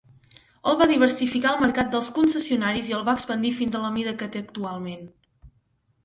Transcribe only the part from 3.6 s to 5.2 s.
a la mida que té actualment.